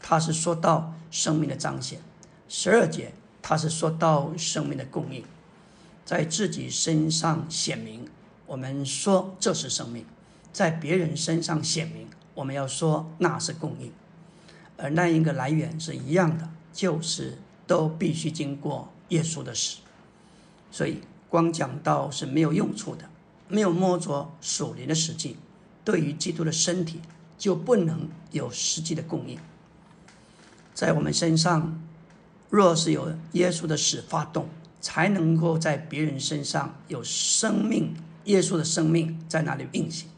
[0.01, 2.01] 他是说到生命的彰显，
[2.49, 5.25] 十二节他是说到生命的供应，
[6.05, 8.09] 在自己身上显明。
[8.47, 10.05] 我们说这是生命，
[10.53, 12.07] 在别人身上显明。
[12.35, 13.93] 我们要说那是供应，
[14.79, 19.79] 而那一个来源是一样的，就是都必须经过耶稣的死。
[20.71, 23.05] 所以光讲道是没有用处的，
[23.49, 25.37] 没有摸着属灵的实际，
[25.85, 27.01] 对于基督的身体
[27.37, 29.39] 就不能有实际的供应。
[30.73, 31.79] 在我们身上，
[32.49, 34.49] 若是有耶稣的死发动，
[34.81, 40.09] 才能够在别人身上有生命，耶稣的生命在那里运行。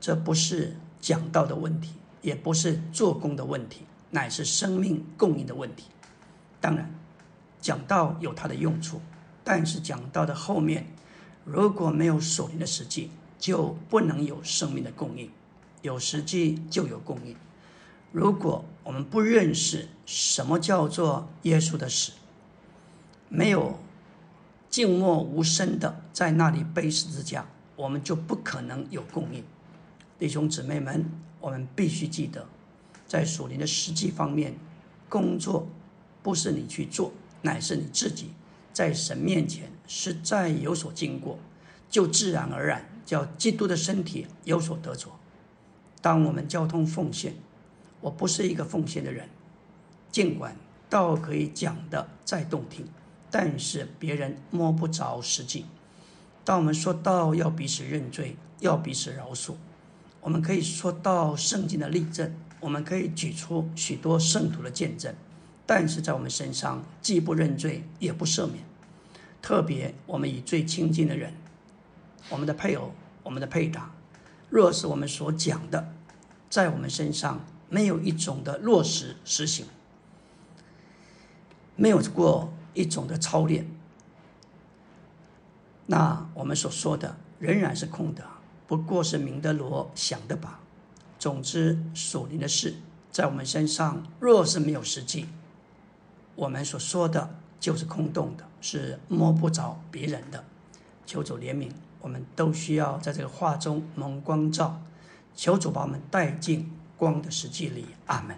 [0.00, 0.76] 这不是。
[1.00, 5.84] 讲道的问题，也不是做工的问题，乃是生命供应的问题。
[6.60, 6.92] 当然，
[7.60, 9.00] 讲道有它的用处，
[9.42, 10.86] 但是讲道的后面
[11.44, 15.30] 如果没有属灵的实际，就不能有生命的供应。
[15.82, 17.34] 有实际就有供应。
[18.12, 22.12] 如果我们不认识什么叫做耶稣的死，
[23.30, 23.78] 没有
[24.68, 29.42] 静默无声的在那里背十字架，我们就不可能有供应。
[30.20, 32.46] 弟兄姊妹们，我们必须记得，
[33.08, 34.54] 在属灵的实际方面，
[35.08, 35.66] 工作
[36.22, 38.32] 不是你去做，乃是你自己
[38.70, 41.38] 在神面前实在有所经过，
[41.88, 45.18] 就自然而然叫基督的身体有所得着。
[46.02, 47.32] 当我们交通奉献，
[48.02, 49.26] 我不是一个奉献的人，
[50.12, 50.54] 尽管
[50.90, 52.86] 道可以讲的再动听，
[53.30, 55.64] 但是别人摸不着实际。
[56.44, 59.54] 当我们说道要彼此认罪，要彼此饶恕。
[60.20, 65.14] 我们可以说到圣经的例证，我们可以举出许多圣徒的见证，
[65.64, 68.62] 但是在我们身上既不认罪也不赦免。
[69.40, 71.32] 特别我们与最亲近的人，
[72.28, 73.90] 我们的配偶、我们的配搭，
[74.50, 75.92] 若是我们所讲的，
[76.50, 79.64] 在我们身上没有一种的落实实行，
[81.76, 83.66] 没有过一种的操练，
[85.86, 88.22] 那我们所说的仍然是空的。
[88.70, 90.60] 不过是明德罗想的吧。
[91.18, 92.76] 总之，属灵的事
[93.10, 95.26] 在我们身上，若是没有实际，
[96.36, 100.44] 我们所说的就是空洞的，是摸不着别人的。
[101.04, 104.80] 求主怜悯，我们都需要在这个画中蒙光照。
[105.34, 107.86] 求主把我们带进光的实际里。
[108.06, 108.36] 阿门。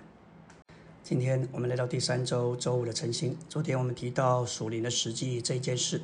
[1.03, 3.37] 今天我们来到第三周周五的晨星。
[3.51, 6.01] 昨天我们提到属灵的实际这件事，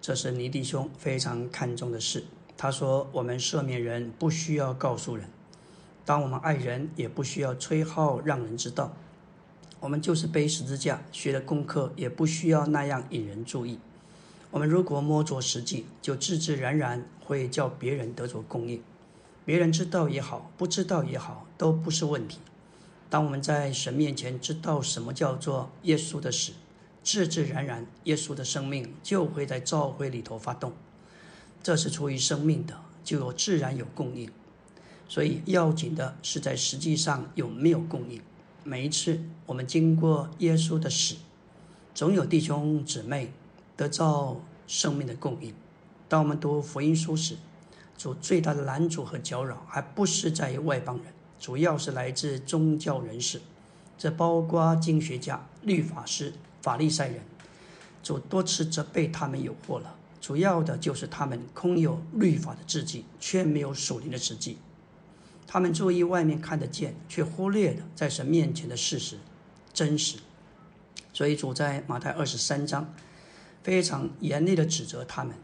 [0.00, 2.24] 这是尼弟兄非常看重的事。
[2.62, 5.30] 他说：“我们赦免人不需要告诉人，
[6.04, 8.94] 当我们爱人也不需要吹号让人知道。
[9.80, 13.78] 我们就是背十字架学的功课，也不需要那样引人注意。
[14.50, 18.82] 我们如果摸着实际，就自自然然会叫别人得着供应。
[19.46, 22.40] 别人知道也好，不知道也好，都不是问题。
[23.08, 26.52] 当我们在神面前知道什么叫做耶稣的死，
[27.02, 30.74] 自自然然，耶稣的生命就会在教会里头发动。”
[31.62, 34.30] 这是出于生命的，就有自然有供应，
[35.08, 38.20] 所以要紧的是在实际上有没有供应。
[38.64, 41.16] 每一次我们经过耶稣的死，
[41.94, 43.32] 总有弟兄姊妹
[43.76, 45.54] 得到生命的供应。
[46.08, 47.36] 当我们读福音书时，
[47.96, 51.06] 主最大的拦阻和搅扰，还不是在于外邦人，
[51.38, 53.40] 主要是来自宗教人士，
[53.98, 57.20] 这包括经学家、律法师、法利赛人。
[58.02, 59.94] 主多次责备他们有祸了。
[60.20, 64.58] 主要的就是他们空有律法的字迹，却没有属灵的实际。
[65.46, 69.18] 他们注意外面看得见，却忽略了在神面前的事实、
[69.72, 70.18] 真实。
[71.12, 72.94] 所以主在马太二十三章
[73.62, 75.34] 非常严厉地指责他们：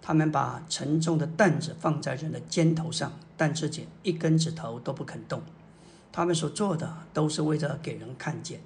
[0.00, 5.42] 他们把沉重的担子放在人的肩头上，但自己一根指头都不肯动。
[6.10, 8.60] 他们所做的都是为了给人看见。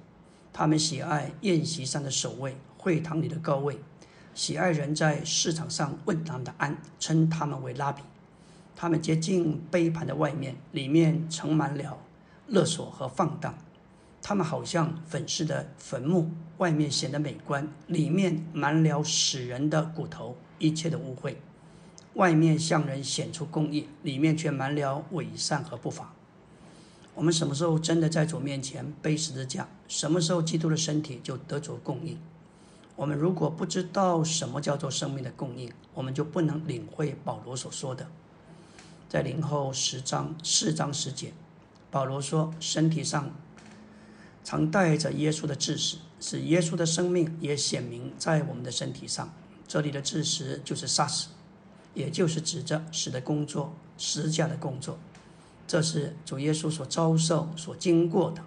[0.53, 3.79] 他们喜爱宴席上的首位，会堂里的高位。
[4.33, 8.01] 喜爱人在市场上问他们的安，称他们为拉比。
[8.75, 11.99] 他们接近杯盘的外面，里面盛满了
[12.47, 13.55] 勒索和放荡。
[14.21, 21.35] 他们好像粉饰的坟墓，外面显得美观，里面满了死人的骨头，一切的污秽。
[22.13, 26.13] 外面向人显出公义，里面却满了伪善和不法。
[27.15, 29.67] 我们什么时候真的在主面前背十字架？
[29.87, 32.17] 什么时候基督的身体就得着供应？
[32.95, 38.07] 我们如果不知道什么叫做生命的供应，我们就不能领会保罗所说的。
[39.09, 41.33] 在零后十章四章十节，
[41.89, 43.31] 保罗说：“身体上
[44.43, 49.33] 常带着耶稣的知识，使耶稣的生命也显明在我们的身体上。”
[49.67, 51.29] 这里的知识就是杀死，
[51.93, 54.99] 也就是指着死的工作、施架的工作。
[55.65, 58.43] 这是主耶稣所遭受、所经过的。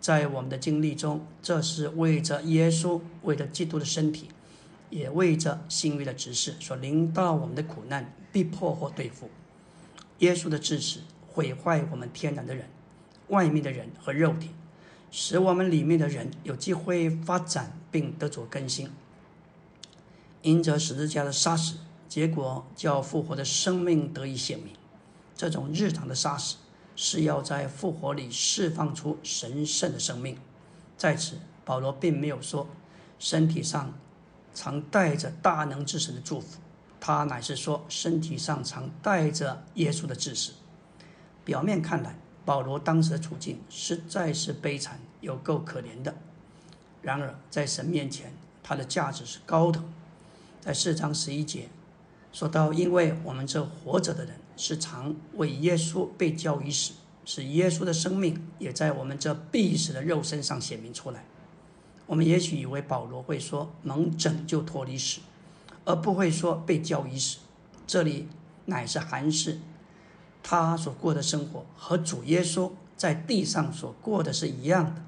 [0.00, 4.28] 在我们的经历中，这是为着耶稣、为着基督的身体，
[4.88, 9.28] 也为着新约的指示所临到我们的苦难、逼迫或对付。
[10.20, 12.66] 耶稣的知识毁坏我们天然的人、
[13.28, 14.50] 外面的人和肉体，
[15.10, 18.88] 使我们里面的人有机会发展并得着更新。
[20.42, 21.76] 因着十字架的杀死，
[22.08, 24.68] 结果叫复活的生命得以显明。
[25.36, 26.56] 这种日常的杀死
[27.02, 30.36] 是要在复活里释放出神圣的生命。
[30.98, 32.68] 在此，保罗并没有说
[33.18, 33.94] 身体上
[34.54, 36.60] 常带着大能之神的祝福。
[37.00, 40.52] 他乃是说，身体上常带着耶稣的知识。
[41.42, 46.14] 表面看来，保罗当时的处境实在是悲惨，有够可怜的。
[47.00, 49.82] 然而，在神面前，他的价值是高的。
[50.60, 51.70] 在四章十一节
[52.30, 56.92] 说到：“因为我们这活着的人，是常为耶稣被交于死，
[57.24, 61.24] 使耶稣的生命也在我们这必死的肉身上显明出来。”
[62.06, 65.20] 我们也许以为保罗会说：“能拯救脱离死。”
[65.86, 67.38] 而不会说被教于死，
[67.86, 68.28] 这里
[68.66, 69.58] 乃是韩式，
[70.42, 75.02] 他所过的生活和主耶稣在地上所过的是一样的。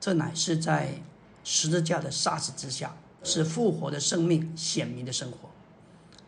[0.00, 1.00] 这乃是在
[1.44, 5.48] 十字架的杀死之下，是复活的生命显明的生活。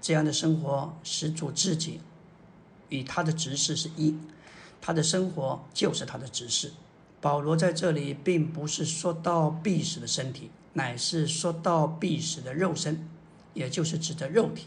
[0.01, 2.01] 这样的生活使主自己
[2.89, 4.14] 与他的执事是一，
[4.80, 6.72] 他的生活就是他的执事。
[7.20, 13.09] 保罗在这里并不是说到必死的身体，乃是说到必死的肉身。
[13.55, 14.66] 也就是指的肉体，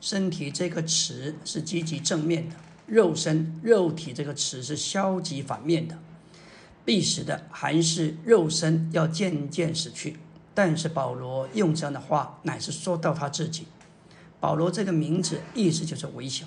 [0.00, 5.98] 身体这个词是积极正面的，肉身、肉体这个词是消极反面的。
[6.82, 10.16] 必死的还是肉身要渐渐死去，
[10.54, 13.66] 但是保罗用这样的话，乃是说到他自己。
[14.40, 16.46] 保罗这个名字意思就是微小。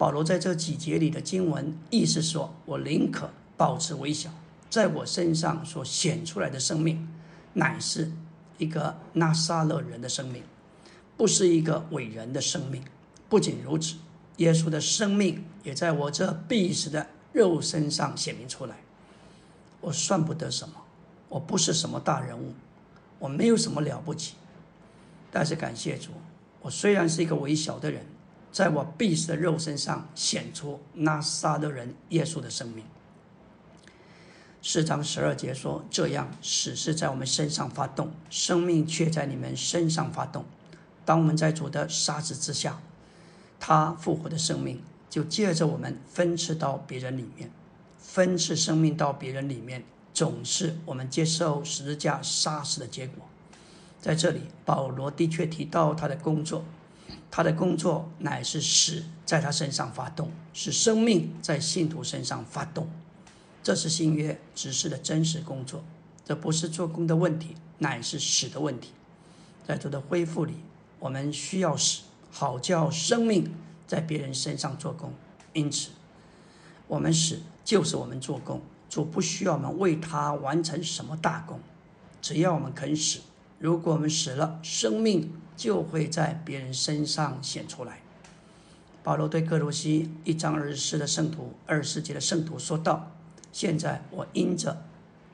[0.00, 3.28] 保罗在这几节里的经文意思说：我宁可
[3.58, 4.30] 保持微小，
[4.70, 7.06] 在我身上所显出来的生命，
[7.52, 8.10] 乃是
[8.56, 10.42] 一个拿撒勒人的生命。
[11.18, 12.82] 不是一个伟人的生命。
[13.28, 13.96] 不仅如此，
[14.38, 18.76] 耶稣的生命也在我这必死的肉身上显明出来。
[19.82, 20.76] 我算不得什么，
[21.28, 22.54] 我不是什么大人物，
[23.18, 24.36] 我没有什么了不起。
[25.30, 26.12] 但是感谢主，
[26.62, 28.06] 我虽然是一个微小的人，
[28.52, 32.84] 在我必死的肉身上显出那撒的人耶稣的生命。
[34.62, 40.44] 四章十二节说：“这样死是在我们身上发动，生命却在你们身上发动。”
[41.06, 42.80] 当我们在主的杀子之下，
[43.58, 47.50] 他复活的生命就借着我们分赐到别人里面，
[47.98, 49.82] 分赐生命到别人里面，
[50.12, 53.26] 总是我们接受十字架杀死的结果。
[54.00, 56.64] 在这里，保罗的确提到他的工作，
[57.30, 62.90] 他的工作乃是死在他身上发动，使生命在信徒身上发动。
[63.62, 65.84] 这是新约指示的真实工作，
[66.24, 68.90] 这不是做工的问题，乃是死的问题。
[69.66, 70.54] 在主的恢复里。
[70.98, 73.54] 我们需要死，好叫生命
[73.86, 75.14] 在别人身上做工。
[75.54, 75.92] 因此，
[76.86, 78.60] 我们死就是我们做工。
[78.90, 81.58] 主不需要我们为他完成什么大功，
[82.20, 83.20] 只要我们肯死。
[83.58, 88.00] 如果我们死了，生命就会在别人身上显出来。
[89.02, 93.12] 保罗对哥罗西一章二十四的圣徒、二十节的圣徒说道
[93.52, 94.82] ：“现在我因着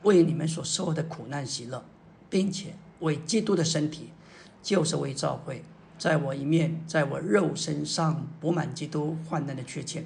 [0.03, 1.81] 为你们所受的苦难喜乐，
[2.29, 4.09] 并且为基督的身体。”
[4.61, 5.63] 就是为召会，
[5.97, 10.05] 在我一面，在我肉身上补满基督患难的缺欠。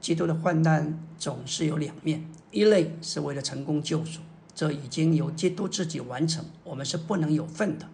[0.00, 4.20] 基督的患难总是有两面，一类是为了成功救赎，
[4.54, 7.86] 这已经由基督自己完成，我们是不能有份的；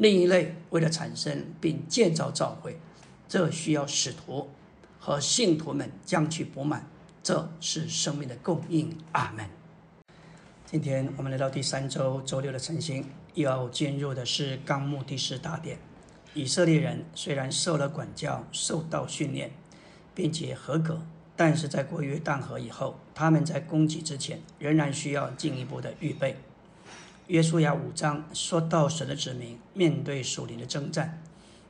[0.00, 2.80] 另一类为了产生并建造召会，
[3.28, 4.48] 这需要使徒
[4.98, 6.88] 和信徒们将其补满，
[7.22, 8.96] 这是生命的供应。
[9.12, 9.44] 阿门。
[10.64, 13.04] 今天我们来到第三周周六的晨星。
[13.34, 15.78] 要进入的是纲目第十大殿。
[16.32, 19.52] 以色列人虽然受了管教、受到训练，
[20.14, 21.02] 并且合格，
[21.36, 26.36] 但是在过约旦河以后，他们在攻击之前仍然需要进一步的预备。
[27.30, 31.22] 约书亚五章说到神的子民面对属灵的征战，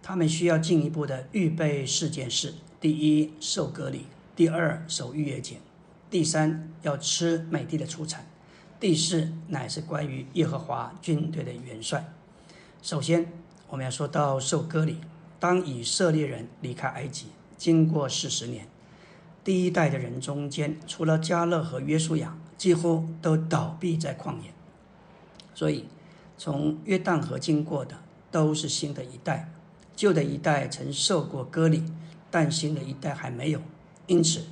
[0.03, 5.57] 他们需要进一步的预备四件事：第一，受割礼；第二，守逾越节；
[6.09, 8.25] 第三，要吃美地的出产。
[8.81, 12.11] 第四乃是关于耶和华军队的元帅。
[12.81, 13.31] 首先，
[13.69, 14.97] 我们要说到受割礼。
[15.39, 17.27] 当以色列人离开埃及，
[17.59, 18.67] 经过四十年，
[19.45, 24.55] 第一代的人中间，除了加勒和约书亚，几乎都倒闭在旷野。
[25.61, 25.85] 所以，
[26.39, 27.95] 从约旦河经过的
[28.31, 29.53] 都是新的一代，
[29.95, 31.85] 旧的一代曾受过割礼，
[32.31, 33.61] 但新的一代还没有。
[34.07, 34.45] 因此，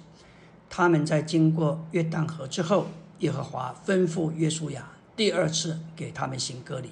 [0.68, 2.88] 他们在经过约旦河之后，
[3.20, 4.86] 耶和华吩咐约书亚
[5.16, 6.90] 第二次给他们行割礼。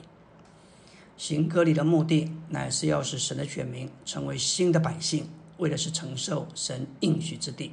[1.19, 7.73] 行割礼的目的，乃是要使神的选民成为新的百姓，为的是承受神应许之地。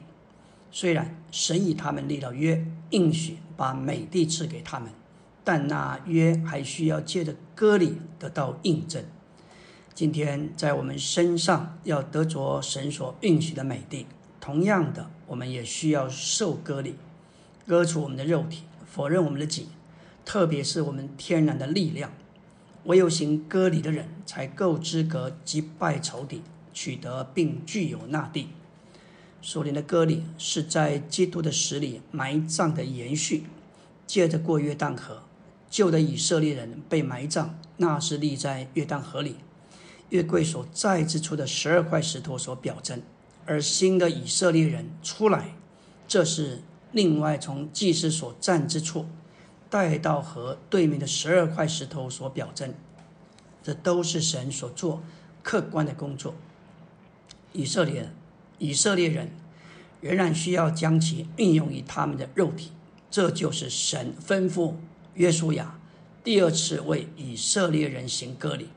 [0.73, 4.91] 虽然神与他们立了约，应许把美地赐给他们，
[5.43, 9.03] 但那约还需要借着割礼得到印证。
[9.93, 14.05] 今天在我们身上要得着神所应许的美地，
[14.39, 16.95] 同样的，我们也需要受割礼，
[17.67, 19.67] 割除我们的肉体，否认我们的己，
[20.23, 22.11] 特别是我们天然的力量。
[22.85, 26.41] 唯有行割礼的人，才够资格击败仇敌，
[26.73, 28.47] 取得并具有那地。
[29.41, 33.43] 属灵的割礼是在基督的死里埋葬的延续。
[34.05, 35.23] 借着过约旦河，
[35.73, 39.37] 旧的以色列人被埋葬，那是立在约旦河里，
[40.09, 42.99] 约柜所在之处的十二块石头所表征；
[43.47, 45.55] 而新的以色列人出来，
[46.07, 46.61] 这是
[46.91, 49.07] 另外从祭司所站之处。
[49.67, 52.75] 带到河对面的十二块石头所表征，
[53.63, 55.01] 这都是神所做
[55.41, 56.35] 客观的工作。
[57.53, 58.11] 以色列
[58.59, 59.31] 以色列人
[60.01, 62.69] 仍然需要将其运用于他们的肉体，
[63.09, 64.75] 这就是神吩咐
[65.15, 65.79] 约书亚
[66.23, 68.69] 第二次为以色列人行割礼。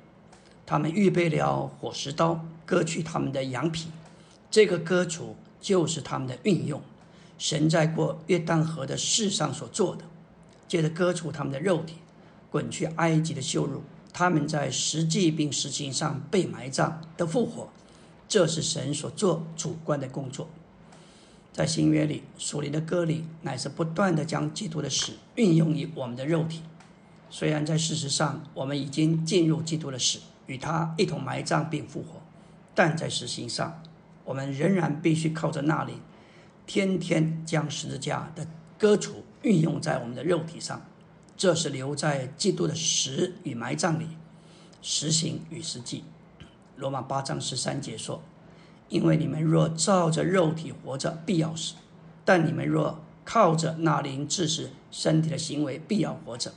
[0.67, 3.89] 他们预备了火石刀，割去他们的羊皮。
[4.51, 6.83] 这个割除就是他们的运用。
[7.39, 10.05] 神在过约旦河的事上所做的。
[10.67, 11.95] 接着割除他们的肉体，
[12.51, 13.83] 滚去埃及的羞辱，
[14.13, 17.69] 他们在实际并实行上被埋葬的复活，
[18.27, 20.49] 这是神所做主观的工作。
[21.57, 26.61] 在新约里，属灵的割礼乃是不断的将基督的死运用于我们的肉体。
[27.31, 32.21] 虽然在事实上我们已经进入基督的死，与他一同埋葬并复活，
[32.75, 33.83] 但在实行上，
[34.27, 35.95] 我们仍然必须靠着那里，
[36.67, 38.47] 天天将十字架的
[38.77, 39.25] 割除。
[39.43, 40.85] 运用在我们的肉体上，
[41.39, 44.09] 这是留在基督的实与埋葬里，
[44.83, 46.05] 实行与实际。
[46.77, 48.21] 罗马八章十三节说
[48.89, 51.75] ：“因为你们若照着肉体活着，必要死；
[52.25, 56.53] 但你们若靠着那灵致死身体的行为，必要活着。”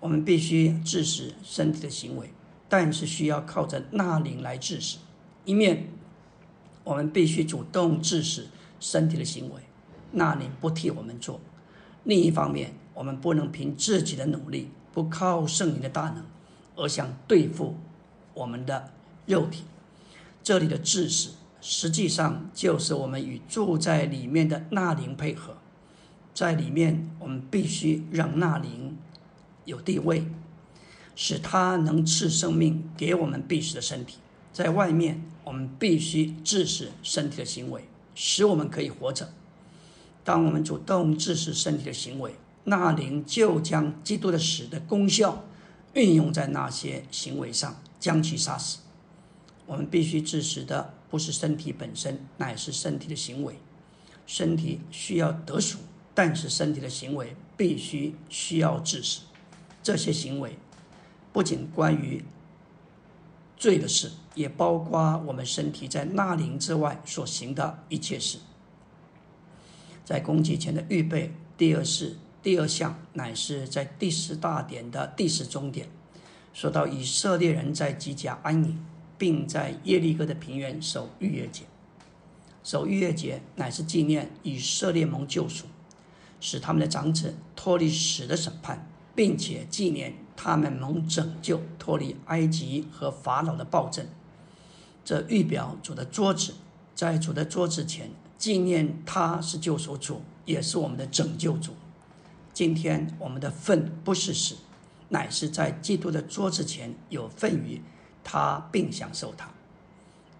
[0.00, 2.30] 我们必须致死身体的行为，
[2.70, 4.96] 但是需要靠着那灵来致死。
[5.44, 5.88] 一面，
[6.84, 8.46] 我们必须主动致死
[8.80, 9.60] 身体的行为，
[10.12, 11.38] 那灵不替我们做。
[12.04, 16.24] 另一方面，我们不能凭自己的努力，不靠圣灵的大能，
[16.76, 17.76] 而想对付
[18.32, 18.90] 我们的
[19.26, 19.64] 肉体。
[20.42, 21.30] 这里的致死，
[21.60, 25.56] 实际上就是我们与住在里面的纳灵配合。
[26.32, 28.96] 在里面，我们必须让纳灵
[29.64, 30.26] 有地位，
[31.14, 34.16] 使他能赐生命给我们必死的身体。
[34.52, 37.84] 在外面，我们必须致死身体的行为，
[38.14, 39.32] 使我们可以活着。
[40.24, 42.34] 当我们主动致死身体的行为，
[42.64, 45.44] 那灵就将基督的死的功效
[45.94, 48.78] 运用在那些行为上，将其杀死。
[49.70, 53.54] 我们必须致死的不是身体本身，乃是身体的行为。
[54.26, 55.78] 身体需要得赎，
[56.12, 59.20] 但是身体的行为必须需要致死。
[59.80, 60.58] 这些行为
[61.32, 62.24] 不仅关于
[63.56, 68.38] 罪的事，也包括我们身体在那灵之外所行的一切事。
[70.04, 75.88] 在攻击前的预备，第二是第二项，乃是在第十大点的第十终点，
[76.52, 78.84] 说到以色列人在基甲安营，
[79.20, 81.64] 并在耶利哥的平原守逾越节。
[82.64, 85.66] 守逾越节乃是纪念以色列蒙救赎，
[86.40, 94.06] 使他们的长子脱离死的审判，并且纪念他们蒙拯救脱离埃及和法老的暴政。
[95.04, 96.54] 这预表主的桌子，
[96.94, 98.10] 在主的桌子前。
[98.38, 101.74] 纪念他是救赎主，也是我们的拯救主。
[102.54, 104.56] 今天我们的份不是死，
[105.10, 107.82] 乃是在基督的桌子前有份于
[108.24, 109.48] 他，并享受他。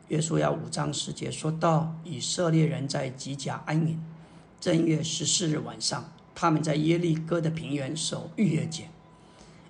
[0.09, 4.03] 约书亚五章十节说到，以色列人在吉甲安营，
[4.61, 8.89] 正月十四日晚上，他们在耶利哥的平原守逾越节。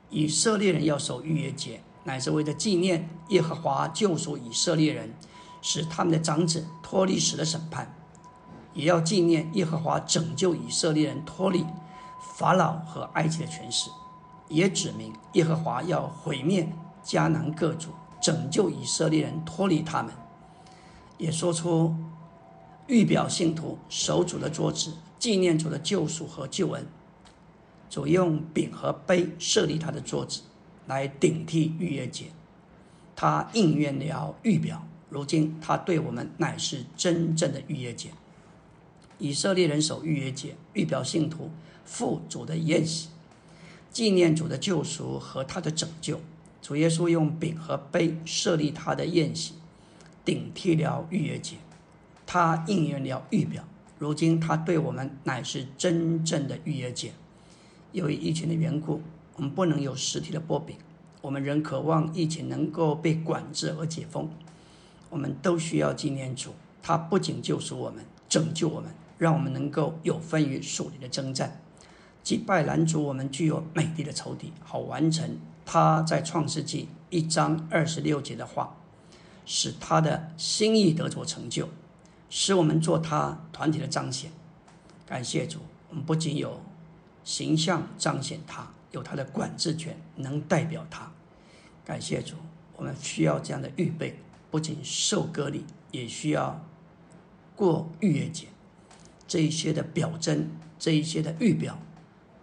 [0.09, 5.15] 以色列人要守逾越节，乃是为了纪念耶和华救赎以色列人，
[5.63, 7.95] 使他们的长子脱离死的审判。
[8.73, 11.67] 也要纪念耶和华拯救以色列人脱离
[12.37, 13.91] 法老和埃及的权势，
[14.49, 16.73] 也指明耶和华要毁灭
[17.05, 17.91] 迦南各族，
[18.21, 20.13] 拯救以色列人脱离他们，
[21.19, 21.95] 也说出
[22.87, 26.87] 预表信徒守主的桌子，纪念主的救赎和救恩。
[27.89, 30.43] 主用饼和杯设立他的桌子，
[30.87, 32.27] 来顶替逾越节。
[33.17, 38.11] 他应验了预表，如今他对我们乃是真正的逾越节。
[39.19, 41.51] 以色列人守逾越节，预表信徒
[41.85, 43.09] 赴主的宴席，
[43.91, 46.21] 纪念主的救赎和他的拯救。
[46.61, 49.55] 主耶稣用饼和杯设立他的宴席，
[50.25, 51.57] 顶替了逾越节。
[52.27, 53.65] 他应验了预表，
[53.99, 57.13] 如今他对我们乃是真正的逾越节。
[57.93, 59.03] 由于疫情的缘故，
[59.37, 60.77] 我们不能有实体的波饼。
[61.23, 64.31] 我们仍渴望疫情能够被管制而解封。
[65.09, 66.51] 我们都需要纪念主，
[66.81, 71.61] 他不仅救赎我们、拯救我们，让我们能够有分于属灵的征战，
[72.23, 75.37] 击败拦阻我们具有美丽的仇敌，好完成
[75.73, 78.77] 他在创世纪一章二十六节的话，
[79.47, 81.69] 使他的心意得着成就，
[82.29, 84.33] 使我们做他团体的彰显。
[85.07, 86.61] 感谢主，我们不仅有。
[87.23, 91.09] 形象彰显他有他的管制权，能代表他。
[91.85, 92.35] 感谢主，
[92.75, 94.19] 我们需要这样的预备，
[94.51, 96.61] 不仅受割礼，也需要
[97.55, 98.49] 过逾越节。
[99.29, 100.51] 这一些的表征，
[100.81, 101.79] 这一些的预表，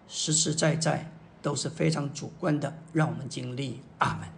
[0.07, 1.11] 实实在在
[1.47, 3.79] 都是非常主观的，让我们经历。
[3.99, 4.36] 阿门。